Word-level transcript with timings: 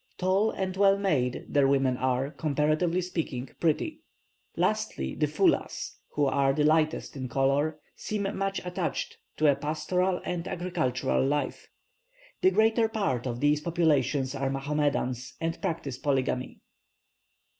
Tall 0.17 0.49
and 0.49 0.75
well 0.77 0.97
made, 0.97 1.45
their 1.47 1.67
women 1.67 1.95
are, 1.95 2.31
comparatively 2.31 3.01
speaking, 3.03 3.51
pretty. 3.59 4.01
Lastly, 4.57 5.13
the 5.13 5.27
Foulahs, 5.27 5.97
who 6.15 6.25
are 6.25 6.53
the 6.53 6.63
lightest 6.63 7.15
in 7.15 7.29
colour, 7.29 7.79
seem 7.95 8.23
much 8.35 8.59
attached 8.65 9.17
to 9.37 9.45
a 9.45 9.55
pastoral 9.55 10.19
and 10.25 10.47
agricultural 10.47 11.23
life. 11.23 11.67
The 12.41 12.49
greater 12.49 12.89
part 12.89 13.27
of 13.27 13.41
these 13.41 13.61
populations 13.61 14.33
are 14.33 14.49
Mohammedans, 14.49 15.35
and 15.39 15.61
practise 15.61 15.99
polygamy. 15.99 16.61